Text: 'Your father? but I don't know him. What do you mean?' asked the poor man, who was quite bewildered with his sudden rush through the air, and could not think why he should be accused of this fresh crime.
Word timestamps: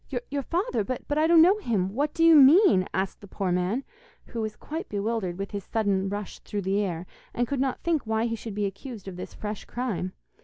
'Your 0.31 0.41
father? 0.41 0.83
but 0.83 1.15
I 1.15 1.27
don't 1.27 1.43
know 1.43 1.59
him. 1.59 1.93
What 1.93 2.11
do 2.15 2.23
you 2.25 2.35
mean?' 2.35 2.87
asked 2.91 3.21
the 3.21 3.27
poor 3.27 3.51
man, 3.51 3.83
who 4.25 4.41
was 4.41 4.55
quite 4.55 4.89
bewildered 4.89 5.37
with 5.37 5.51
his 5.51 5.63
sudden 5.63 6.09
rush 6.09 6.39
through 6.39 6.63
the 6.63 6.79
air, 6.79 7.05
and 7.35 7.47
could 7.47 7.59
not 7.61 7.81
think 7.83 8.07
why 8.07 8.25
he 8.25 8.35
should 8.35 8.55
be 8.55 8.65
accused 8.65 9.07
of 9.07 9.15
this 9.15 9.35
fresh 9.35 9.63
crime. 9.65 10.13